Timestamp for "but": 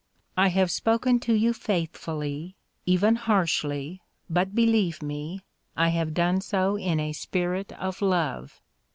4.31-4.55